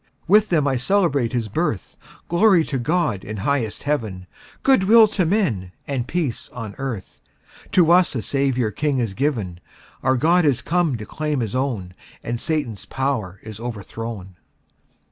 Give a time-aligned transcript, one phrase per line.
[0.27, 1.95] With them I celebrate His birth
[2.27, 4.25] Glory to God, in highest Heaven,
[4.63, 7.21] Good will to men, and peace on earth,
[7.73, 9.59] To us a Saviour king is given;
[10.01, 11.93] Our God is come to claim His own,
[12.23, 14.37] And Satan's power is overthrown!